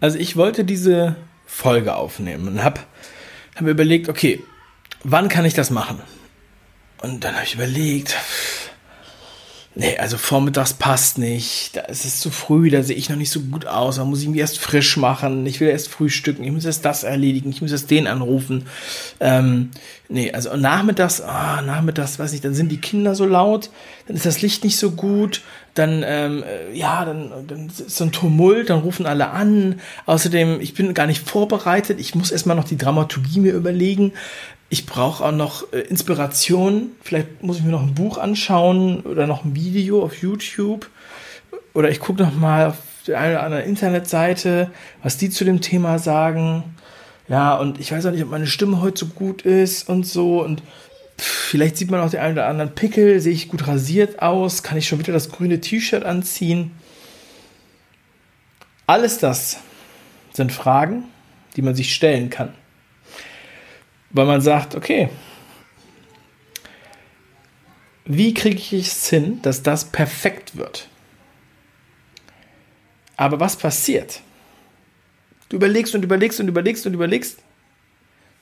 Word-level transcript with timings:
Also 0.00 0.18
ich 0.18 0.36
wollte 0.36 0.64
diese 0.64 1.16
Folge 1.46 1.96
aufnehmen 1.96 2.48
und 2.48 2.64
habe 2.64 2.80
hab 3.56 3.66
überlegt, 3.66 4.08
okay, 4.08 4.42
wann 5.02 5.28
kann 5.28 5.44
ich 5.44 5.54
das 5.54 5.70
machen? 5.70 6.00
Und 7.02 7.24
dann 7.24 7.34
habe 7.34 7.44
ich 7.44 7.54
überlegt, 7.54 8.16
nee, 9.74 9.96
also 9.98 10.16
vormittags 10.16 10.74
passt 10.74 11.18
nicht, 11.18 11.76
da 11.76 11.82
ist 11.82 12.04
es 12.04 12.20
zu 12.20 12.30
früh, 12.30 12.70
da 12.70 12.82
sehe 12.82 12.96
ich 12.96 13.08
noch 13.08 13.16
nicht 13.16 13.30
so 13.30 13.40
gut 13.40 13.66
aus, 13.66 13.96
da 13.96 14.04
muss 14.04 14.22
ich 14.22 14.28
mich 14.28 14.40
erst 14.40 14.58
frisch 14.58 14.96
machen, 14.96 15.46
ich 15.46 15.60
will 15.60 15.68
erst 15.68 15.88
frühstücken, 15.88 16.44
ich 16.44 16.52
muss 16.52 16.64
erst 16.64 16.84
das 16.84 17.04
erledigen, 17.04 17.50
ich 17.50 17.62
muss 17.62 17.72
erst 17.72 17.90
den 17.90 18.06
anrufen. 18.06 18.66
Ähm, 19.20 19.70
nee, 20.08 20.32
also 20.32 20.56
nachmittags, 20.56 21.20
ah, 21.20 21.62
nachmittags, 21.62 22.18
weiß 22.18 22.32
nicht, 22.32 22.44
dann 22.44 22.54
sind 22.54 22.70
die 22.70 22.80
Kinder 22.80 23.14
so 23.14 23.24
laut, 23.24 23.70
dann 24.06 24.16
ist 24.16 24.26
das 24.26 24.42
Licht 24.42 24.64
nicht 24.64 24.78
so 24.78 24.90
gut, 24.90 25.42
dann, 25.74 26.02
ähm, 26.04 26.42
äh, 26.42 26.76
ja, 26.76 27.04
dann, 27.04 27.30
dann 27.46 27.68
ist 27.68 27.90
so 27.90 28.04
ein 28.04 28.12
Tumult, 28.12 28.70
dann 28.70 28.80
rufen 28.80 29.06
alle 29.06 29.30
an. 29.30 29.80
Außerdem, 30.06 30.60
ich 30.60 30.74
bin 30.74 30.92
gar 30.92 31.06
nicht 31.06 31.28
vorbereitet, 31.28 32.00
ich 32.00 32.16
muss 32.16 32.32
erstmal 32.32 32.56
noch 32.56 32.64
die 32.64 32.76
Dramaturgie 32.76 33.38
mir 33.38 33.52
überlegen 33.52 34.12
ich 34.70 34.86
brauche 34.86 35.24
auch 35.24 35.32
noch 35.32 35.72
äh, 35.72 35.80
Inspiration. 35.80 36.90
Vielleicht 37.02 37.42
muss 37.42 37.58
ich 37.58 37.64
mir 37.64 37.70
noch 37.70 37.82
ein 37.82 37.94
Buch 37.94 38.18
anschauen 38.18 39.00
oder 39.00 39.26
noch 39.26 39.44
ein 39.44 39.54
Video 39.54 40.02
auf 40.02 40.20
YouTube. 40.20 40.88
Oder 41.72 41.90
ich 41.90 42.00
gucke 42.00 42.22
noch 42.22 42.34
mal 42.34 42.68
auf 42.68 42.76
der 43.06 43.18
einen 43.18 43.32
oder 43.32 43.44
anderen 43.44 43.64
Internetseite, 43.64 44.70
was 45.02 45.16
die 45.16 45.30
zu 45.30 45.44
dem 45.44 45.60
Thema 45.60 45.98
sagen. 45.98 46.64
Ja, 47.28 47.56
und 47.56 47.80
ich 47.80 47.92
weiß 47.92 48.04
auch 48.06 48.10
nicht, 48.10 48.22
ob 48.22 48.30
meine 48.30 48.46
Stimme 48.46 48.80
heute 48.80 49.00
so 49.00 49.06
gut 49.06 49.42
ist 49.42 49.88
und 49.88 50.06
so. 50.06 50.42
Und 50.42 50.62
vielleicht 51.16 51.78
sieht 51.78 51.90
man 51.90 52.00
auch 52.00 52.10
den 52.10 52.20
einen 52.20 52.34
oder 52.34 52.46
anderen 52.46 52.74
Pickel. 52.74 53.20
Sehe 53.20 53.32
ich 53.32 53.48
gut 53.48 53.66
rasiert 53.66 54.20
aus? 54.20 54.62
Kann 54.62 54.76
ich 54.76 54.86
schon 54.86 54.98
wieder 54.98 55.12
das 55.14 55.30
grüne 55.30 55.60
T-Shirt 55.60 56.04
anziehen? 56.04 56.72
Alles 58.86 59.18
das 59.18 59.60
sind 60.34 60.52
Fragen, 60.52 61.04
die 61.56 61.62
man 61.62 61.74
sich 61.74 61.94
stellen 61.94 62.28
kann 62.28 62.52
weil 64.10 64.26
man 64.26 64.40
sagt, 64.40 64.74
okay, 64.74 65.08
wie 68.04 68.32
kriege 68.32 68.56
ich 68.56 68.72
es 68.72 69.08
hin, 69.08 69.42
dass 69.42 69.62
das 69.62 69.84
perfekt 69.84 70.56
wird? 70.56 70.88
Aber 73.16 73.38
was 73.40 73.56
passiert? 73.56 74.22
Du 75.48 75.56
überlegst 75.56 75.94
und 75.94 76.02
überlegst 76.02 76.40
und 76.40 76.48
überlegst 76.48 76.86
und 76.86 76.94
überlegst. 76.94 77.38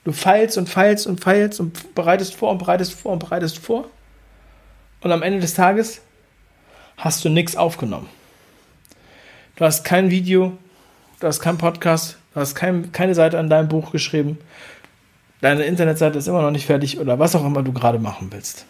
Du 0.03 0.13
feilst 0.13 0.57
und 0.57 0.69
feilst 0.69 1.05
und 1.07 1.19
feilst 1.19 1.59
und 1.59 1.95
bereitest 1.95 2.35
vor 2.35 2.51
und 2.51 2.59
bereitest 2.59 2.93
vor 2.93 3.11
und 3.11 3.19
bereitest 3.19 3.57
vor. 3.57 3.89
Und 5.01 5.11
am 5.11 5.21
Ende 5.21 5.39
des 5.39 5.53
Tages 5.53 6.01
hast 6.95 7.25
du 7.25 7.29
nichts 7.29 7.55
aufgenommen. 7.55 8.07
Du 9.57 9.65
hast 9.65 9.83
kein 9.83 10.11
Video, 10.11 10.57
du 11.19 11.27
hast 11.27 11.39
keinen 11.39 11.57
Podcast, 11.57 12.17
du 12.33 12.39
hast 12.39 12.55
kein, 12.55 12.91
keine 12.91 13.15
Seite 13.15 13.39
an 13.39 13.49
deinem 13.49 13.67
Buch 13.67 13.91
geschrieben, 13.91 14.37
deine 15.41 15.65
Internetseite 15.65 16.17
ist 16.17 16.27
immer 16.27 16.41
noch 16.41 16.51
nicht 16.51 16.65
fertig 16.65 16.99
oder 16.99 17.19
was 17.19 17.35
auch 17.35 17.45
immer 17.45 17.63
du 17.63 17.73
gerade 17.73 17.99
machen 17.99 18.29
willst. 18.31 18.65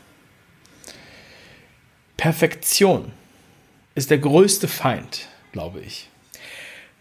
Perfektion 2.17 3.11
ist 3.95 4.09
der 4.09 4.17
größte 4.17 4.67
Feind, 4.67 5.27
glaube 5.51 5.79
ich. 5.79 6.09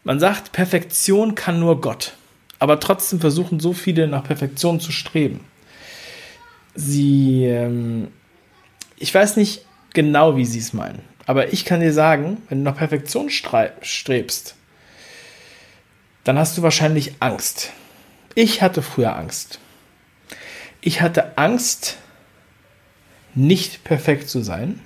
Man 0.04 0.20
sagt, 0.20 0.52
Perfektion 0.52 1.34
kann 1.34 1.58
nur 1.58 1.80
Gott, 1.80 2.14
aber 2.58 2.78
trotzdem 2.78 3.18
versuchen 3.18 3.58
so 3.58 3.72
viele 3.72 4.06
nach 4.06 4.24
Perfektion 4.24 4.78
zu 4.78 4.92
streben. 4.92 5.40
Sie, 6.74 7.44
ähm, 7.44 8.08
ich 8.96 9.12
weiß 9.12 9.36
nicht 9.36 9.64
genau, 9.94 10.36
wie 10.36 10.44
sie 10.44 10.58
es 10.58 10.72
meinen, 10.72 11.00
aber 11.26 11.52
ich 11.52 11.64
kann 11.64 11.80
dir 11.80 11.92
sagen, 11.92 12.42
wenn 12.48 12.58
du 12.58 12.64
nach 12.70 12.76
Perfektion 12.76 13.30
strebst, 13.30 14.54
dann 16.24 16.38
hast 16.38 16.56
du 16.58 16.62
wahrscheinlich 16.62 17.14
Angst. 17.20 17.72
Ich 18.38 18.60
hatte 18.60 18.82
früher 18.82 19.16
Angst. 19.16 19.60
Ich 20.82 21.00
hatte 21.00 21.38
Angst, 21.38 21.96
nicht 23.34 23.82
perfekt 23.82 24.28
zu 24.28 24.42
sein. 24.42 24.78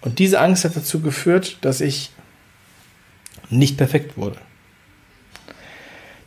Und 0.00 0.20
diese 0.20 0.38
Angst 0.38 0.64
hat 0.64 0.76
dazu 0.76 1.00
geführt, 1.00 1.58
dass 1.62 1.80
ich 1.80 2.12
nicht 3.50 3.76
perfekt 3.76 4.16
wurde. 4.16 4.38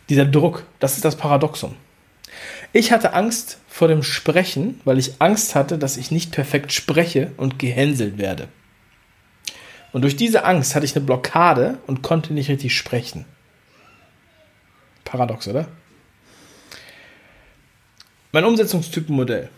Dieser 0.09 0.25
Druck, 0.25 0.65
das 0.79 0.97
ist 0.97 1.05
das 1.05 1.15
Paradoxum. 1.15 1.77
Ich 2.73 2.91
hatte 2.91 3.13
Angst 3.13 3.59
vor 3.69 3.87
dem 3.87 4.03
Sprechen, 4.03 4.81
weil 4.83 4.99
ich 4.99 5.21
Angst 5.21 5.55
hatte, 5.55 5.77
dass 5.77 5.95
ich 5.95 6.11
nicht 6.11 6.33
perfekt 6.33 6.73
spreche 6.73 7.31
und 7.37 7.59
gehänselt 7.59 8.17
werde. 8.17 8.49
Und 9.93 10.01
durch 10.01 10.17
diese 10.17 10.43
Angst 10.43 10.75
hatte 10.75 10.85
ich 10.85 10.97
eine 10.97 11.05
Blockade 11.05 11.77
und 11.87 12.01
konnte 12.01 12.33
nicht 12.33 12.49
richtig 12.49 12.75
sprechen. 12.75 13.23
Paradox, 15.05 15.47
oder? 15.47 15.69
Mein 18.31 18.45
Umsetzungstypenmodell. 18.45 19.49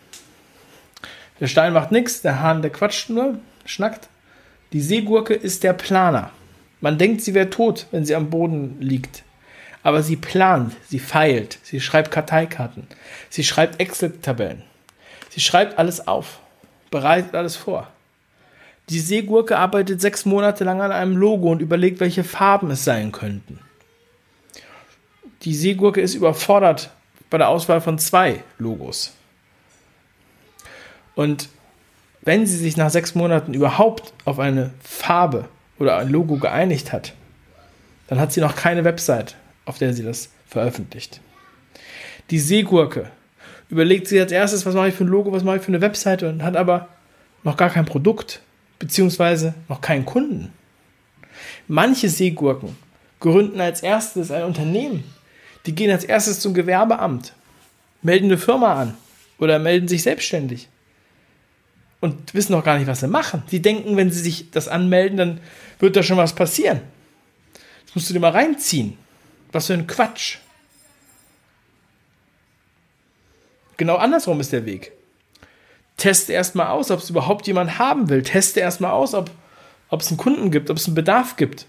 Der 1.41 1.47
Stein 1.47 1.73
macht 1.73 1.91
nichts, 1.91 2.21
der 2.21 2.39
Hahn, 2.39 2.61
der 2.61 2.71
quatscht 2.71 3.09
nur, 3.09 3.37
schnackt. 3.65 4.07
Die 4.71 4.79
Seegurke 4.79 5.33
ist 5.33 5.63
der 5.63 5.73
Planer. 5.73 6.31
Man 6.79 6.97
denkt, 6.97 7.21
sie 7.21 7.33
wäre 7.33 7.49
tot, 7.49 7.87
wenn 7.91 8.05
sie 8.05 8.15
am 8.15 8.29
Boden 8.29 8.77
liegt. 8.79 9.23
Aber 9.83 10.03
sie 10.03 10.15
plant, 10.15 10.73
sie 10.87 10.99
feilt, 10.99 11.59
sie 11.63 11.81
schreibt 11.81 12.11
Karteikarten, 12.11 12.87
sie 13.29 13.43
schreibt 13.43 13.81
Excel-Tabellen. 13.81 14.63
Sie 15.29 15.41
schreibt 15.41 15.77
alles 15.77 16.07
auf, 16.07 16.39
bereitet 16.91 17.35
alles 17.35 17.57
vor. 17.57 17.89
Die 18.87 18.99
Seegurke 18.99 19.57
arbeitet 19.57 19.99
sechs 19.99 20.25
Monate 20.25 20.63
lang 20.63 20.81
an 20.81 20.91
einem 20.93 21.17
Logo 21.17 21.51
und 21.51 21.61
überlegt, 21.61 21.99
welche 21.99 22.23
Farben 22.23 22.71
es 22.71 22.85
sein 22.85 23.11
könnten. 23.11 23.59
Die 25.41 25.55
Seegurke 25.55 25.99
ist 25.99 26.13
überfordert 26.13 26.91
bei 27.31 27.39
der 27.39 27.49
Auswahl 27.49 27.81
von 27.81 27.97
zwei 27.97 28.43
Logos. 28.59 29.13
Und 31.15 31.49
wenn 32.21 32.45
sie 32.45 32.57
sich 32.57 32.77
nach 32.77 32.91
sechs 32.91 33.15
Monaten 33.15 33.55
überhaupt 33.55 34.13
auf 34.25 34.37
eine 34.37 34.69
Farbe 34.83 35.47
oder 35.79 35.97
ein 35.97 36.09
Logo 36.09 36.37
geeinigt 36.37 36.93
hat, 36.93 37.13
dann 38.07 38.19
hat 38.19 38.31
sie 38.31 38.41
noch 38.41 38.55
keine 38.55 38.83
Website, 38.83 39.35
auf 39.65 39.79
der 39.79 39.93
sie 39.93 40.03
das 40.03 40.29
veröffentlicht. 40.47 41.21
Die 42.29 42.39
Seegurke 42.39 43.09
überlegt 43.69 44.07
sie 44.07 44.19
als 44.19 44.31
erstes, 44.31 44.65
was 44.65 44.75
mache 44.75 44.89
ich 44.89 44.95
für 44.95 45.05
ein 45.05 45.07
Logo, 45.07 45.31
was 45.31 45.43
mache 45.43 45.57
ich 45.57 45.63
für 45.63 45.69
eine 45.69 45.81
Webseite 45.81 46.29
und 46.29 46.43
hat 46.43 46.57
aber 46.57 46.89
noch 47.43 47.57
gar 47.57 47.69
kein 47.69 47.85
Produkt, 47.85 48.41
beziehungsweise 48.77 49.53
noch 49.69 49.79
keinen 49.79 50.05
Kunden. 50.05 50.51
Manche 51.67 52.09
Seegurken 52.09 52.75
gründen 53.21 53.61
als 53.61 53.81
erstes 53.81 54.31
ein 54.31 54.43
Unternehmen 54.43 55.05
die 55.65 55.75
gehen 55.75 55.91
als 55.91 56.03
erstes 56.03 56.39
zum 56.39 56.53
Gewerbeamt, 56.53 57.33
melden 58.01 58.25
eine 58.25 58.37
Firma 58.37 58.75
an 58.75 58.97
oder 59.37 59.59
melden 59.59 59.87
sich 59.87 60.03
selbstständig 60.03 60.67
und 62.01 62.33
wissen 62.33 62.51
noch 62.51 62.63
gar 62.63 62.77
nicht, 62.77 62.87
was 62.87 62.99
sie 62.99 63.07
machen. 63.07 63.43
Die 63.51 63.61
denken, 63.61 63.95
wenn 63.95 64.11
sie 64.11 64.21
sich 64.21 64.51
das 64.51 64.67
anmelden, 64.67 65.17
dann 65.17 65.39
wird 65.79 65.95
da 65.95 66.03
schon 66.03 66.17
was 66.17 66.33
passieren. 66.33 66.81
Das 67.85 67.95
musst 67.95 68.09
du 68.09 68.13
dir 68.13 68.19
mal 68.19 68.31
reinziehen. 68.31 68.97
Was 69.51 69.67
für 69.67 69.73
ein 69.73 69.87
Quatsch. 69.87 70.37
Genau 73.77 73.97
andersrum 73.97 74.39
ist 74.39 74.51
der 74.51 74.65
Weg. 74.65 74.93
Teste 75.97 76.33
erstmal 76.33 76.67
aus, 76.67 76.89
ob 76.89 76.99
es 76.99 77.09
überhaupt 77.09 77.45
jemand 77.47 77.77
haben 77.77 78.09
will. 78.09 78.23
Teste 78.23 78.59
erstmal 78.59 78.91
aus, 78.91 79.13
ob, 79.13 79.29
ob 79.89 80.01
es 80.01 80.07
einen 80.07 80.17
Kunden 80.17 80.49
gibt, 80.49 80.69
ob 80.69 80.77
es 80.77 80.87
einen 80.87 80.95
Bedarf 80.95 81.35
gibt. 81.35 81.67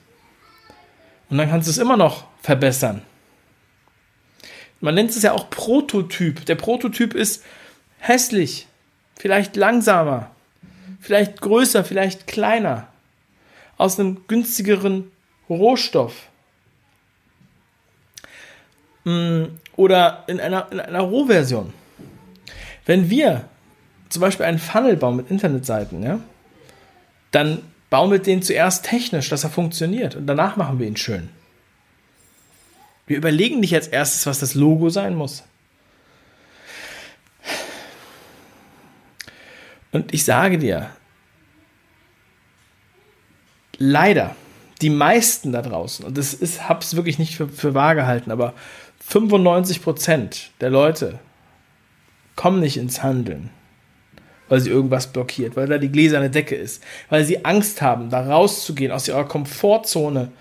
Und 1.29 1.39
dann 1.39 1.51
kannst 1.51 1.67
du 1.69 1.71
es 1.71 1.79
immer 1.79 1.97
noch 1.97 2.25
verbessern. 2.41 3.03
Man 4.83 4.97
nennt 4.97 5.11
es 5.11 5.23
ja 5.23 5.33
auch 5.33 5.49
Prototyp. 5.49 6.45
Der 6.45 6.57
Prototyp 6.57 7.15
ist 7.15 7.45
hässlich, 7.99 8.67
vielleicht 9.17 9.55
langsamer, 9.55 10.33
vielleicht 11.01 11.41
größer, 11.41 11.85
vielleicht 11.85 12.27
kleiner, 12.27 12.89
aus 13.79 13.99
einem 13.99 14.27
günstigeren 14.27 15.13
Rohstoff. 15.49 16.29
Mm, 19.05 19.45
oder 19.77 20.25
in 20.27 20.41
einer, 20.41 20.71
in 20.73 20.81
einer 20.81 21.01
Rohversion. 21.01 21.73
Wenn 22.85 23.09
wir 23.09 23.45
zum 24.09 24.21
Beispiel 24.21 24.47
einen 24.47 24.59
Funnel 24.59 24.97
bauen 24.97 25.17
mit 25.17 25.31
Internetseiten, 25.31 26.03
ja, 26.03 26.19
dann 27.31 27.63
bauen 27.89 28.11
wir 28.11 28.19
den 28.19 28.43
zuerst 28.43 28.85
technisch, 28.85 29.29
dass 29.29 29.45
er 29.45 29.51
funktioniert 29.51 30.17
und 30.17 30.27
danach 30.27 30.57
machen 30.57 30.81
wir 30.81 30.89
ihn 30.89 30.97
schön. 30.97 31.29
Wir 33.07 33.17
überlegen 33.17 33.61
nicht 33.61 33.75
als 33.75 33.89
erstes, 33.89 34.27
was 34.27 34.39
das 34.39 34.55
Logo 34.55 34.89
sein 34.91 35.15
muss. 35.15 35.45
Und 39.91 40.15
ich 40.15 40.25
sage 40.25 40.59
dir, 40.59 40.91
leider, 43.77 44.35
die 44.81 44.91
meisten 44.91 45.53
da 45.53 45.63
draußen, 45.63 46.05
und 46.05 46.17
das 46.17 46.33
ist, 46.33 46.69
hab's 46.69 46.97
wirklich 46.97 47.19
nicht 47.19 47.37
für, 47.37 47.49
für 47.49 47.75
wahr 47.75 47.95
gehalten, 47.95 48.31
aber 48.31 48.55
95% 49.09 50.47
der 50.61 50.71
Leute 50.71 51.19
kommen 52.37 52.61
nicht 52.61 52.79
ins 52.79 53.03
Handeln, 53.03 53.51
weil 54.49 54.61
sie 54.61 54.71
irgendwas 54.71 55.09
blockiert, 55.13 55.57
weil 55.57 55.67
da 55.67 55.79
die 55.79 55.93
gläserne 55.93 56.31
Decke 56.31 56.55
ist, 56.55 56.83
weil 57.11 57.25
sie 57.25 57.45
Angst 57.45 57.83
haben, 57.83 58.09
da 58.09 58.27
rauszugehen 58.27 58.93
aus 58.93 59.09
ihrer 59.09 59.27
Komfortzone, 59.27 60.33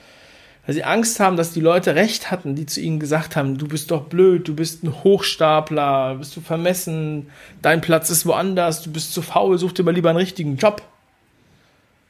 Weil 0.65 0.75
sie 0.75 0.83
Angst 0.83 1.19
haben, 1.19 1.37
dass 1.37 1.53
die 1.53 1.59
Leute 1.59 1.95
recht 1.95 2.29
hatten, 2.29 2.55
die 2.55 2.67
zu 2.67 2.81
ihnen 2.81 2.99
gesagt 2.99 3.35
haben, 3.35 3.57
du 3.57 3.67
bist 3.67 3.89
doch 3.89 4.03
blöd, 4.03 4.47
du 4.47 4.55
bist 4.55 4.83
ein 4.83 5.03
Hochstapler, 5.03 6.15
bist 6.15 6.35
du 6.35 6.41
vermessen, 6.41 7.27
dein 7.61 7.81
Platz 7.81 8.09
ist 8.11 8.27
woanders, 8.27 8.83
du 8.83 8.91
bist 8.91 9.13
zu 9.13 9.23
faul, 9.23 9.57
such 9.57 9.73
dir 9.73 9.83
mal 9.83 9.93
lieber 9.93 10.09
einen 10.09 10.19
richtigen 10.19 10.57
Job. 10.57 10.83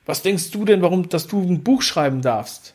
Was 0.05 0.21
denkst 0.21 0.51
du 0.51 0.65
denn, 0.65 0.81
warum, 0.81 1.07
dass 1.07 1.27
du 1.27 1.41
ein 1.41 1.63
Buch 1.63 1.81
schreiben 1.81 2.21
darfst? 2.21 2.73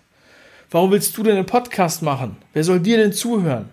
Warum 0.71 0.91
willst 0.91 1.17
du 1.17 1.23
denn 1.23 1.37
einen 1.37 1.47
Podcast 1.47 2.03
machen? 2.03 2.37
Wer 2.55 2.65
soll 2.65 2.81
dir 2.81 2.97
denn 2.97 3.13
zuhören? 3.13 3.69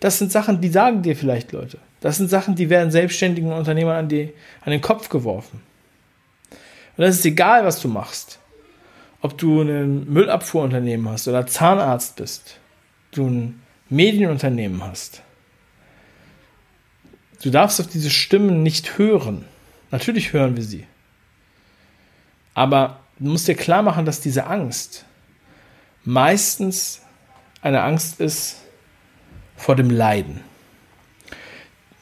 Das 0.00 0.18
sind 0.18 0.30
Sachen, 0.30 0.60
die 0.60 0.68
sagen 0.68 1.02
dir 1.02 1.16
vielleicht 1.16 1.52
Leute. 1.52 1.78
Das 2.00 2.18
sind 2.18 2.28
Sachen, 2.28 2.56
die 2.56 2.68
werden 2.68 2.90
selbstständigen 2.90 3.52
Unternehmern 3.52 3.96
an, 3.96 4.08
die, 4.08 4.32
an 4.64 4.72
den 4.72 4.80
Kopf 4.80 5.08
geworfen. 5.08 5.62
Und 6.96 7.04
das 7.04 7.16
ist 7.16 7.24
egal, 7.24 7.64
was 7.64 7.80
du 7.80 7.88
machst 7.88 8.38
ob 9.22 9.38
du 9.38 9.62
ein 9.62 10.12
Müllabfuhrunternehmen 10.12 11.08
hast 11.08 11.28
oder 11.28 11.46
Zahnarzt 11.46 12.16
bist, 12.16 12.58
du 13.12 13.26
ein 13.26 13.62
Medienunternehmen 13.88 14.82
hast. 14.82 15.22
Du 17.40 17.50
darfst 17.50 17.80
auf 17.80 17.86
diese 17.86 18.10
Stimmen 18.10 18.62
nicht 18.62 18.98
hören. 18.98 19.44
Natürlich 19.90 20.32
hören 20.32 20.56
wir 20.56 20.64
sie. 20.64 20.86
Aber 22.54 23.00
du 23.18 23.30
musst 23.30 23.48
dir 23.48 23.54
klar 23.54 23.82
machen, 23.82 24.04
dass 24.04 24.20
diese 24.20 24.46
Angst 24.46 25.04
meistens 26.04 27.00
eine 27.62 27.82
Angst 27.82 28.20
ist 28.20 28.56
vor 29.56 29.76
dem 29.76 29.90
Leiden. 29.90 30.40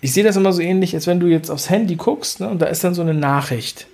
Ich 0.01 0.15
sehe 0.15 0.25
das 0.25 0.37
immer 0.37 0.55
so 0.55 0.63
ähnlich, 0.63 0.95
als 0.95 1.07
wenn 1.07 1.21
du 1.21 1.27
jetzt 1.27 1.51
aufs 1.51 1.69
Handy 1.69 1.97
guckst 1.97 2.41
ne, 2.41 2.49
und 2.49 2.61
da 2.61 2.67
ist 2.67 2.83
dann 2.83 2.95
so 2.95 3.03
eine 3.03 3.13
Nachricht. 3.13 3.87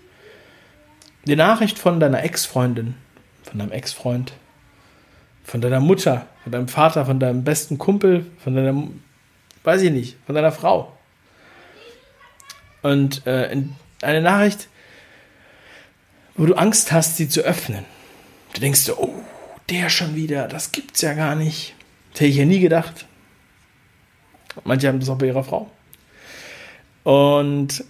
Die 1.26 1.34
Nachricht 1.34 1.78
von 1.78 1.99
deiner 1.99 2.23
Ex-Freundin 2.23 2.94
von 3.46 3.58
deinem 3.58 3.72
Ex-Freund, 3.72 4.32
von 5.44 5.60
deiner 5.60 5.81
Mutter, 5.81 6.26
von 6.43 6.52
deinem 6.52 6.69
Vater, 6.69 7.06
von 7.06 7.20
deinem 7.20 7.44
besten 7.44 7.78
Kumpel, 7.78 8.26
von 8.43 8.54
deiner, 8.54 8.88
weiß 9.64 9.82
ich 9.82 9.93
nicht, 9.93 10.16
von 10.26 10.34
deiner 10.34 10.52
Frau. 10.52 10.93
Und 12.82 13.26
äh, 13.26 13.64
eine 14.02 14.20
Nachricht, 14.20 14.69
wo 16.37 16.46
du 16.46 16.54
Angst 16.54 16.93
hast, 16.93 17.16
sie 17.16 17.28
zu 17.28 17.40
öffnen. 17.40 17.84
Du 18.54 18.60
denkst 18.60 18.81
so, 18.81 18.98
oh, 18.98 19.22
der 19.70 19.88
schon 19.88 20.14
wieder, 20.14 20.49
das 20.49 20.72
gibt's 20.72 21.00
ja 21.02 21.14
gar 21.14 21.34
nicht. 21.34 21.75
Das 22.12 22.20
hätte 22.20 22.31
ich 22.31 22.37
ja 22.37 22.44
nie 22.44 22.60
gedacht. 22.60 23.06
Manche 24.64 24.88
haben 24.88 25.00
das 25.00 25.08
auch 25.08 25.19
bei 25.19 25.26
ihrer 25.26 25.44
Frau. 25.44 25.70
Und 27.04 27.84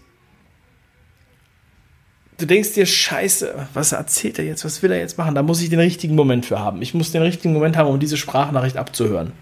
du 2.38 2.46
denkst 2.46 2.74
dir, 2.74 2.86
scheiße, 2.86 3.68
was 3.72 3.92
erzählt 3.92 4.38
er 4.38 4.44
jetzt, 4.44 4.64
was 4.64 4.82
will 4.82 4.92
er 4.92 4.98
jetzt 4.98 5.18
machen? 5.18 5.34
Da 5.34 5.42
muss 5.42 5.62
ich 5.62 5.70
den 5.70 5.80
richtigen 5.80 6.14
Moment 6.14 6.46
für 6.46 6.58
haben. 6.58 6.82
Ich 6.82 6.94
muss 6.94 7.12
den 7.12 7.22
richtigen 7.22 7.54
Moment 7.54 7.76
haben, 7.76 7.88
um 7.88 7.98
diese 7.98 8.16
Sprachnachricht 8.16 8.76
abzuhören. 8.76 9.32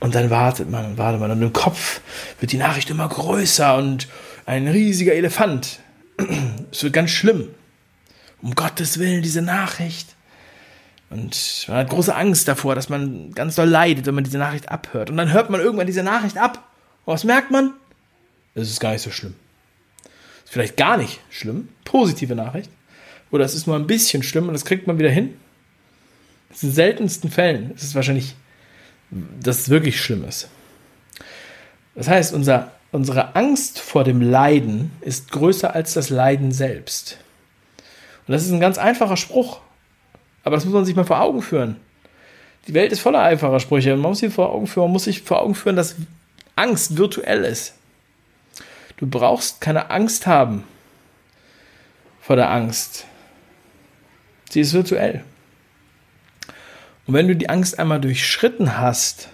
Und 0.00 0.14
dann 0.14 0.30
wartet 0.30 0.70
man 0.70 0.96
wartet 0.96 1.20
man. 1.20 1.30
Und 1.30 1.42
im 1.42 1.52
Kopf 1.52 2.00
wird 2.40 2.52
die 2.52 2.56
Nachricht 2.56 2.88
immer 2.90 3.08
größer 3.08 3.76
und 3.76 4.08
ein 4.46 4.68
riesiger 4.68 5.14
Elefant. 5.14 5.80
Es 6.70 6.82
wird 6.82 6.92
ganz 6.92 7.10
schlimm. 7.10 7.48
Um 8.42 8.54
Gottes 8.54 8.98
Willen, 8.98 9.22
diese 9.22 9.42
Nachricht. 9.42 10.14
Und 11.10 11.64
man 11.66 11.78
hat 11.78 11.88
große 11.88 12.14
Angst 12.14 12.46
davor, 12.46 12.74
dass 12.74 12.88
man 12.88 13.32
ganz 13.32 13.54
doll 13.54 13.68
leidet, 13.68 14.06
wenn 14.06 14.14
man 14.14 14.24
diese 14.24 14.38
Nachricht 14.38 14.68
abhört. 14.70 15.10
Und 15.10 15.16
dann 15.16 15.32
hört 15.32 15.50
man 15.50 15.60
irgendwann 15.60 15.86
diese 15.86 16.02
Nachricht 16.02 16.36
ab. 16.36 16.68
Und 17.04 17.14
was 17.14 17.24
merkt 17.24 17.50
man? 17.50 17.72
Es 18.54 18.70
ist 18.70 18.80
gar 18.80 18.92
nicht 18.92 19.02
so 19.02 19.10
schlimm 19.10 19.34
vielleicht 20.48 20.76
gar 20.76 20.96
nicht 20.96 21.20
schlimm, 21.30 21.68
positive 21.84 22.34
Nachricht, 22.34 22.70
oder 23.30 23.44
es 23.44 23.54
ist 23.54 23.66
nur 23.66 23.76
ein 23.76 23.86
bisschen 23.86 24.22
schlimm 24.22 24.48
und 24.48 24.54
das 24.54 24.64
kriegt 24.64 24.86
man 24.86 24.98
wieder 24.98 25.10
hin. 25.10 25.34
In 26.50 26.56
den 26.62 26.72
seltensten 26.72 27.30
Fällen 27.30 27.72
ist 27.74 27.82
es 27.82 27.94
wahrscheinlich, 27.94 28.34
dass 29.10 29.60
es 29.60 29.68
wirklich 29.68 30.00
schlimm 30.00 30.24
ist. 30.24 30.48
Das 31.94 32.08
heißt, 32.08 32.32
unser, 32.32 32.72
unsere 32.92 33.36
Angst 33.36 33.80
vor 33.80 34.04
dem 34.04 34.22
Leiden 34.22 34.92
ist 35.00 35.30
größer 35.30 35.74
als 35.74 35.94
das 35.94 36.10
Leiden 36.10 36.52
selbst. 36.52 37.18
Und 38.26 38.32
das 38.32 38.44
ist 38.44 38.52
ein 38.52 38.60
ganz 38.60 38.78
einfacher 38.78 39.16
Spruch, 39.16 39.60
aber 40.44 40.56
das 40.56 40.64
muss 40.64 40.74
man 40.74 40.84
sich 40.84 40.96
mal 40.96 41.04
vor 41.04 41.20
Augen 41.20 41.42
führen. 41.42 41.76
Die 42.66 42.74
Welt 42.74 42.92
ist 42.92 43.00
voller 43.00 43.22
einfacher 43.22 43.60
Sprüche. 43.60 43.96
Man 43.96 44.10
muss, 44.10 44.18
sich 44.18 44.32
vor 44.32 44.52
Augen 44.52 44.66
führen, 44.66 44.84
man 44.84 44.92
muss 44.92 45.04
sich 45.04 45.22
vor 45.22 45.40
Augen 45.40 45.54
führen, 45.54 45.76
dass 45.76 45.96
Angst 46.56 46.96
virtuell 46.96 47.44
ist. 47.44 47.74
Du 48.98 49.06
brauchst 49.06 49.60
keine 49.60 49.90
Angst 49.90 50.26
haben 50.26 50.64
vor 52.20 52.36
der 52.36 52.50
Angst. 52.50 53.06
Sie 54.50 54.60
ist 54.60 54.74
virtuell. 54.74 55.24
Und 57.06 57.14
wenn 57.14 57.28
du 57.28 57.36
die 57.36 57.48
Angst 57.48 57.78
einmal 57.78 58.00
durchschritten 58.00 58.76
hast, 58.76 59.30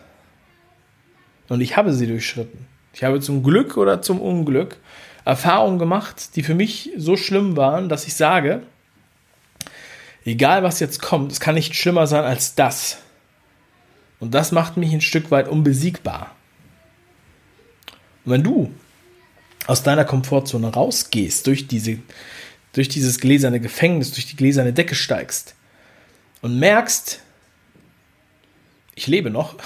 und 1.49 1.61
ich 1.61 1.77
habe 1.77 1.93
sie 1.93 2.07
durchschritten, 2.07 2.67
ich 2.93 3.03
habe 3.03 3.21
zum 3.21 3.43
Glück 3.43 3.77
oder 3.77 4.01
zum 4.03 4.21
Unglück 4.21 4.77
Erfahrungen 5.25 5.79
gemacht, 5.79 6.37
die 6.37 6.43
für 6.43 6.55
mich 6.55 6.91
so 6.97 7.17
schlimm 7.17 7.57
waren, 7.57 7.89
dass 7.89 8.07
ich 8.07 8.15
sage, 8.15 8.63
egal 10.25 10.63
was 10.63 10.79
jetzt 10.79 11.01
kommt, 11.01 11.33
es 11.33 11.41
kann 11.41 11.55
nicht 11.55 11.75
schlimmer 11.75 12.07
sein 12.07 12.25
als 12.25 12.55
das. 12.55 12.99
Und 14.21 14.35
das 14.35 14.53
macht 14.53 14.77
mich 14.77 14.93
ein 14.93 15.01
Stück 15.01 15.31
weit 15.31 15.49
unbesiegbar. 15.49 16.31
Und 18.25 18.33
wenn 18.33 18.43
du 18.43 18.73
aus 19.67 19.83
deiner 19.83 20.05
Komfortzone 20.05 20.73
rausgehst, 20.73 21.47
durch, 21.47 21.67
diese, 21.67 21.99
durch 22.73 22.89
dieses 22.89 23.21
gläserne 23.21 23.61
Gefängnis, 23.61 24.13
durch 24.13 24.27
die 24.27 24.37
gläserne 24.37 24.73
Decke 24.73 24.95
steigst 24.95 25.55
und 26.43 26.59
merkst, 26.59 27.21
ich 28.95 29.07
lebe 29.07 29.31
noch, 29.31 29.57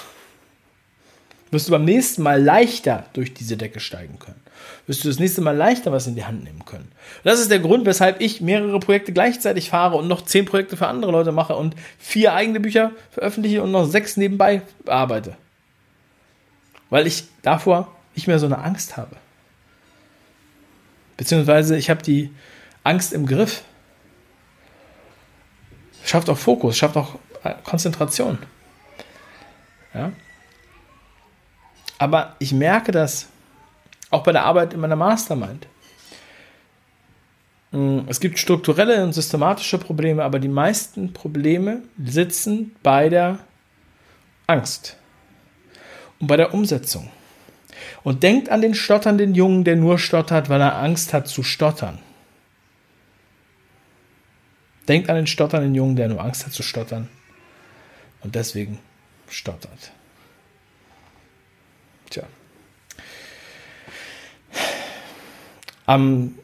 wirst 1.50 1.68
du 1.68 1.72
beim 1.72 1.84
nächsten 1.84 2.22
Mal 2.22 2.42
leichter 2.42 3.06
durch 3.14 3.34
diese 3.34 3.56
Decke 3.56 3.80
steigen 3.80 4.18
können. 4.18 4.40
Wirst 4.86 5.04
du 5.04 5.08
das 5.08 5.18
nächste 5.18 5.40
Mal 5.40 5.56
leichter 5.56 5.92
was 5.92 6.06
in 6.06 6.14
die 6.14 6.24
Hand 6.24 6.44
nehmen 6.44 6.64
können. 6.64 6.90
Das 7.24 7.40
ist 7.40 7.50
der 7.50 7.58
Grund, 7.58 7.86
weshalb 7.86 8.20
ich 8.20 8.40
mehrere 8.40 8.78
Projekte 8.80 9.12
gleichzeitig 9.12 9.70
fahre 9.70 9.96
und 9.96 10.08
noch 10.08 10.22
zehn 10.22 10.44
Projekte 10.44 10.76
für 10.76 10.88
andere 10.88 11.12
Leute 11.12 11.32
mache 11.32 11.56
und 11.56 11.74
vier 11.98 12.34
eigene 12.34 12.60
Bücher 12.60 12.92
veröffentliche 13.10 13.62
und 13.62 13.70
noch 13.70 13.86
sechs 13.86 14.16
nebenbei 14.16 14.62
bearbeite. 14.84 15.36
Weil 16.90 17.06
ich 17.06 17.24
davor 17.42 17.94
nicht 18.14 18.26
mehr 18.26 18.38
so 18.38 18.46
eine 18.46 18.58
Angst 18.58 18.96
habe. 18.96 19.16
Beziehungsweise 21.18 21.76
ich 21.76 21.90
habe 21.90 22.02
die 22.02 22.32
Angst 22.84 23.12
im 23.12 23.26
Griff. 23.26 23.64
Schafft 26.04 26.30
auch 26.30 26.38
Fokus, 26.38 26.78
schafft 26.78 26.96
auch 26.96 27.16
äh, 27.44 27.52
Konzentration. 27.64 28.38
Ja? 29.92 30.12
Aber 31.98 32.36
ich 32.38 32.52
merke 32.52 32.92
das 32.92 33.28
auch 34.10 34.22
bei 34.22 34.32
der 34.32 34.44
Arbeit 34.44 34.72
in 34.72 34.80
meiner 34.80 34.96
Mastermind. 34.96 35.66
Hm, 37.72 38.04
es 38.06 38.20
gibt 38.20 38.38
strukturelle 38.38 39.02
und 39.02 39.12
systematische 39.12 39.76
Probleme, 39.76 40.22
aber 40.22 40.38
die 40.38 40.48
meisten 40.48 41.12
Probleme 41.12 41.82
sitzen 42.02 42.76
bei 42.82 43.08
der 43.08 43.40
Angst 44.46 44.96
und 46.20 46.28
bei 46.28 46.36
der 46.36 46.54
Umsetzung. 46.54 47.10
Und 48.02 48.22
denkt 48.22 48.48
an 48.48 48.60
den 48.60 48.74
stotternden 48.74 49.34
Jungen, 49.34 49.64
der 49.64 49.76
nur 49.76 49.98
stottert, 49.98 50.48
weil 50.48 50.60
er 50.60 50.76
Angst 50.76 51.12
hat 51.12 51.28
zu 51.28 51.42
stottern. 51.42 51.98
Denkt 54.86 55.10
an 55.10 55.16
den 55.16 55.26
stotternden 55.26 55.74
Jungen, 55.74 55.96
der 55.96 56.08
nur 56.08 56.22
Angst 56.22 56.46
hat 56.46 56.52
zu 56.52 56.62
stottern 56.62 57.08
und 58.22 58.34
deswegen 58.34 58.78
stottert. 59.28 59.92
Tja. 62.08 62.24
Am 65.84 66.34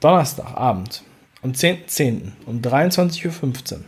Donnerstagabend 0.00 1.02
um 1.42 1.52
10.10. 1.52 1.86
.10. 1.86 2.32
um 2.46 2.60
23.15 2.60 3.74
Uhr, 3.74 3.84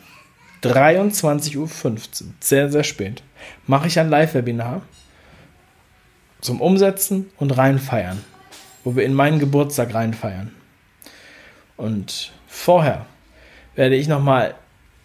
23.15 0.62 1.56
Uhr, 1.56 1.98
sehr, 2.40 2.70
sehr 2.70 2.84
spät, 2.84 3.22
mache 3.66 3.88
ich 3.88 3.98
ein 3.98 4.10
Live-Webinar 4.10 4.82
zum 6.40 6.60
Umsetzen 6.60 7.30
und 7.38 7.56
reinfeiern, 7.56 8.18
wo 8.84 8.96
wir 8.96 9.04
in 9.04 9.14
meinen 9.14 9.38
Geburtstag 9.38 9.94
reinfeiern. 9.94 10.50
Und 11.76 12.32
vorher 12.46 13.06
werde 13.74 13.96
ich 13.96 14.08
nochmal 14.08 14.54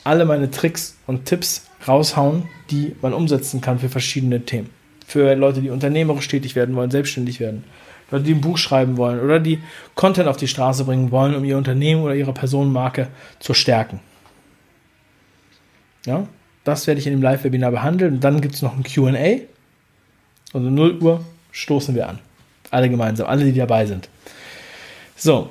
alle 0.04 0.25
meine 0.25 0.51
Tricks 0.51 0.98
und 1.08 1.25
Tipps 1.25 1.68
raushauen, 1.88 2.50
die 2.70 2.96
man 3.01 3.13
umsetzen 3.13 3.62
kann 3.62 3.80
für 3.80 3.89
verschiedene 3.89 4.46
Themen. 4.46 4.70
Für 5.08 5.36
Leute, 5.36 5.62
die 5.62 5.70
unternehmerisch 5.70 6.27
tätig 6.27 6.56
werden 6.56 6.75
wollen, 6.75 6.92
selbstständig 6.92 7.39
werden. 7.39 7.63
Leute, 8.12 8.24
die 8.24 8.34
ein 8.34 8.42
Buch 8.42 8.58
schreiben 8.58 8.98
wollen 8.98 9.20
oder 9.20 9.39
die 9.39 9.60
Content 9.96 10.27
auf 10.27 10.38
die 10.38 10.48
Straße 10.48 10.84
bringen 10.86 11.12
wollen, 11.12 11.36
um 11.36 11.44
ihr 11.44 11.58
Unternehmen 11.58 12.04
oder 12.04 12.15
ihre 12.15 12.34
Personenmarke 12.34 13.08
zu 13.39 13.54
stärken. 13.54 14.00
Ja, 16.06 16.27
das 16.63 16.86
werde 16.86 17.00
ich 17.00 17.08
in 17.08 17.13
dem 17.13 17.22
Live-Webinar 17.22 17.72
behandeln. 17.72 18.15
Und 18.15 18.24
dann 18.24 18.42
gibt 18.42 18.56
es 18.56 18.62
noch 18.62 18.75
ein 18.75 18.84
QA 18.84 19.42
also 20.56 20.70
0 20.70 21.04
Uhr 21.04 21.26
stoßen 21.52 21.94
wir 21.96 22.08
an. 22.08 22.20
Alle 22.72 22.90
gemeinsam, 22.90 23.28
alle, 23.28 23.44
die 23.44 23.58
dabei 23.58 23.86
sind. 23.86 24.10
So, 25.18 25.50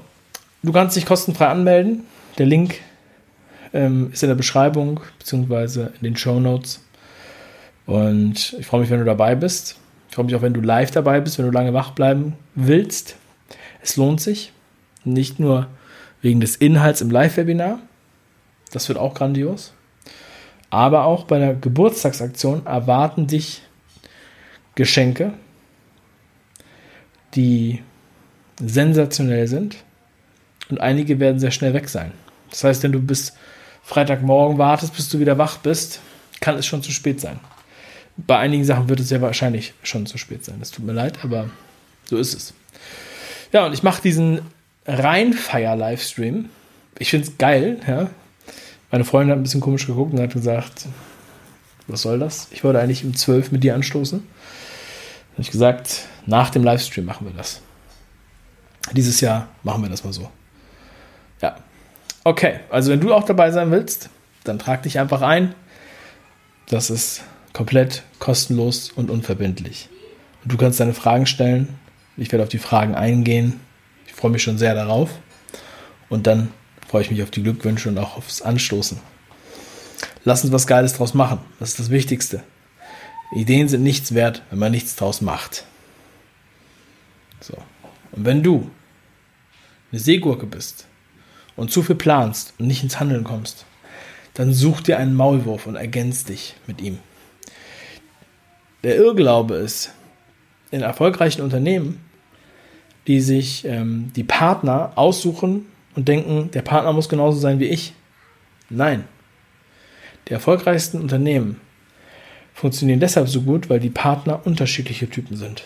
du 0.62 0.73
kannst 0.73 0.96
dich 0.96 1.06
kostenfrei 1.06 1.49
anmelden. 1.49 2.04
Der 2.38 2.46
Link 2.46 2.80
ähm, 3.75 4.11
ist 4.12 4.23
in 4.23 4.30
der 4.30 4.37
Beschreibung 4.37 5.00
beziehungsweise 5.18 5.92
in 6.00 6.04
den 6.04 6.16
Show 6.16 6.40
Notes. 6.40 6.80
Und 7.87 8.56
ich 8.58 8.66
freue 8.66 8.80
mich, 8.80 8.90
wenn 8.90 8.99
du 8.99 9.04
dabei 9.04 9.34
bist. 9.34 9.76
Ich 10.08 10.14
freue 10.14 10.25
mich 10.25 10.34
auch, 10.34 10.42
wenn 10.42 10.54
du 10.54 10.61
live 10.61 10.90
dabei 10.90 11.20
bist, 11.20 11.38
wenn 11.38 11.44
du 11.44 11.52
lange 11.52 11.75
wach 11.75 11.90
bleiben 11.90 12.34
willst. 12.54 13.16
Es 13.82 13.96
lohnt 13.96 14.20
sich. 14.20 14.52
Nicht 15.04 15.38
nur 15.38 15.66
wegen 16.23 16.40
des 16.40 16.56
Inhalts 16.56 17.02
im 17.02 17.11
Live-Webinar. 17.11 17.78
Das 18.73 18.88
wird 18.88 18.99
auch 18.99 19.12
grandios. 19.12 19.75
Aber 20.70 21.04
auch 21.04 21.25
bei 21.25 21.38
der 21.38 21.54
Geburtstagsaktion 21.54 22.64
erwarten 22.64 23.26
dich 23.26 23.62
Geschenke, 24.74 25.32
die 27.34 27.82
sensationell 28.60 29.48
sind. 29.48 29.76
Und 30.70 30.80
einige 30.80 31.20
werden 31.20 31.38
sehr 31.38 31.50
schnell 31.50 31.74
weg 31.74 31.88
sein. 31.88 32.12
Das 32.50 32.64
heißt, 32.64 32.82
wenn 32.82 32.92
du 32.92 33.00
bis 33.00 33.34
Freitagmorgen 33.82 34.58
wartest, 34.58 34.94
bis 34.94 35.08
du 35.08 35.18
wieder 35.18 35.36
wach 35.36 35.58
bist, 35.58 36.00
kann 36.40 36.56
es 36.56 36.66
schon 36.66 36.82
zu 36.82 36.90
spät 36.90 37.20
sein. 37.20 37.38
Bei 38.16 38.38
einigen 38.38 38.64
Sachen 38.64 38.88
wird 38.88 39.00
es 39.00 39.08
sehr 39.08 39.20
wahrscheinlich 39.20 39.74
schon 39.82 40.06
zu 40.06 40.18
spät 40.18 40.44
sein. 40.44 40.56
Das 40.60 40.70
tut 40.70 40.84
mir 40.84 40.92
leid, 40.92 41.18
aber 41.22 41.50
so 42.04 42.16
ist 42.16 42.34
es. 42.34 42.54
Ja, 43.52 43.66
und 43.66 43.72
ich 43.72 43.82
mache 43.82 44.02
diesen 44.02 44.40
Reinfeier-Livestream. 44.86 46.48
Ich 46.98 47.10
finde 47.10 47.28
es 47.28 47.38
geil, 47.38 47.80
ja. 47.86 48.10
Meine 48.90 49.04
Freundin 49.04 49.32
hat 49.32 49.38
ein 49.38 49.42
bisschen 49.42 49.60
komisch 49.60 49.86
geguckt 49.86 50.12
und 50.12 50.20
hat 50.20 50.32
gesagt, 50.32 50.86
was 51.88 52.02
soll 52.02 52.18
das? 52.18 52.48
Ich 52.52 52.62
wollte 52.62 52.80
eigentlich 52.80 53.04
um 53.04 53.14
12 53.14 53.50
mit 53.50 53.64
dir 53.64 53.74
anstoßen. 53.74 54.22
Habe 55.34 55.42
ich 55.42 55.50
gesagt, 55.50 56.06
nach 56.26 56.50
dem 56.50 56.62
Livestream 56.62 57.04
machen 57.04 57.26
wir 57.26 57.34
das. 57.34 57.60
Dieses 58.92 59.20
Jahr 59.20 59.48
machen 59.62 59.82
wir 59.82 59.90
das 59.90 60.04
mal 60.04 60.12
so. 60.12 60.30
Ja. 61.42 61.56
Okay, 62.22 62.60
also 62.70 62.92
wenn 62.92 63.00
du 63.00 63.12
auch 63.12 63.24
dabei 63.24 63.50
sein 63.50 63.70
willst, 63.70 64.10
dann 64.44 64.58
trag 64.58 64.82
dich 64.84 64.98
einfach 64.98 65.22
ein. 65.22 65.54
Das 66.68 66.88
ist 66.88 67.22
komplett 67.52 68.04
kostenlos 68.18 68.90
und 68.92 69.10
unverbindlich. 69.10 69.88
Und 70.42 70.52
du 70.52 70.56
kannst 70.56 70.80
deine 70.80 70.94
Fragen 70.94 71.26
stellen. 71.26 71.78
Ich 72.16 72.30
werde 72.30 72.44
auf 72.44 72.48
die 72.48 72.58
Fragen 72.58 72.94
eingehen. 72.94 73.60
Ich 74.06 74.12
freue 74.12 74.30
mich 74.30 74.42
schon 74.42 74.58
sehr 74.58 74.74
darauf. 74.74 75.10
Und 76.08 76.26
dann 76.26 76.52
freue 76.88 77.02
ich 77.02 77.10
mich 77.10 77.22
auf 77.22 77.30
die 77.30 77.42
Glückwünsche 77.42 77.88
und 77.88 77.98
auch 77.98 78.16
aufs 78.16 78.40
Anstoßen. 78.40 79.00
Lass 80.24 80.44
uns 80.44 80.52
was 80.52 80.66
Geiles 80.66 80.94
draus 80.94 81.12
machen. 81.12 81.40
Das 81.58 81.70
ist 81.70 81.80
das 81.80 81.90
Wichtigste. 81.90 82.42
Ideen 83.34 83.68
sind 83.68 83.82
nichts 83.82 84.14
wert, 84.14 84.42
wenn 84.50 84.58
man 84.58 84.72
nichts 84.72 84.96
draus 84.96 85.20
macht. 85.20 85.64
So. 87.40 87.54
Und 88.12 88.24
wenn 88.24 88.42
du 88.42 88.70
eine 89.90 90.00
Seegurke 90.00 90.46
bist 90.46 90.86
und 91.56 91.70
zu 91.70 91.82
viel 91.82 91.96
planst 91.96 92.54
und 92.58 92.66
nicht 92.66 92.82
ins 92.82 93.00
Handeln 93.00 93.24
kommst, 93.24 93.66
dann 94.34 94.52
such 94.52 94.80
dir 94.80 94.98
einen 94.98 95.14
Maulwurf 95.14 95.66
und 95.66 95.76
ergänz 95.76 96.24
dich 96.24 96.54
mit 96.66 96.80
ihm. 96.80 96.98
Der 98.82 98.96
Irrglaube 98.96 99.54
ist, 99.54 99.92
in 100.70 100.82
erfolgreichen 100.82 101.42
Unternehmen, 101.42 102.00
die 103.06 103.20
sich 103.20 103.64
ähm, 103.64 104.12
die 104.16 104.24
Partner 104.24 104.92
aussuchen 104.96 105.66
und 105.94 106.08
denken, 106.08 106.50
der 106.50 106.62
Partner 106.62 106.92
muss 106.92 107.08
genauso 107.08 107.38
sein 107.38 107.60
wie 107.60 107.66
ich. 107.66 107.94
Nein. 108.70 109.04
Die 110.28 110.32
erfolgreichsten 110.32 111.00
Unternehmen 111.00 111.60
funktionieren 112.54 113.00
deshalb 113.00 113.28
so 113.28 113.42
gut, 113.42 113.68
weil 113.68 113.80
die 113.80 113.90
Partner 113.90 114.46
unterschiedliche 114.46 115.11
Typen 115.11 115.37
sind. 115.37 115.64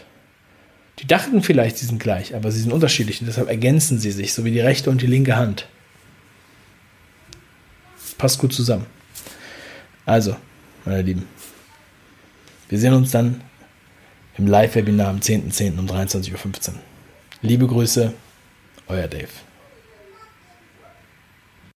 Die 0.99 1.07
dachten 1.07 1.43
vielleicht, 1.43 1.79
sie 1.79 1.87
sind 1.87 2.01
gleich, 2.01 2.35
aber 2.35 2.51
sie 2.51 2.61
sind 2.61 2.73
unterschiedlich 2.73 3.21
und 3.21 3.27
deshalb 3.27 3.49
ergänzen 3.49 4.01
sie 4.01 4.11
sich, 4.11 4.33
so 4.33 4.45
wie 4.45 4.51
die 4.51 4.61
rechte 4.61 4.91
und 4.91 5.01
die 5.01 5.07
linke 5.07 5.37
Hand. 5.37 5.69
Passt 8.17 8.41
gut 8.41 8.53
zusammen. 8.53 8.87
Also, 10.05 10.35
meine 10.85 11.03
Lieben, 11.03 11.27
wir 12.69 12.79
sehen 12.79 12.95
uns 12.95 13.13
dann 13.13 13.43
im 14.37 14.47
Live-Webinar 14.47 15.09
am 15.09 15.19
10.10. 15.19 15.77
.10. 15.77 15.79
um 15.79 15.87
23.15 15.87 16.71
Uhr. 16.71 16.75
Liebe 17.43 17.67
Grüße, 17.67 18.13
euer 18.89 19.07
Dave. 19.07 19.29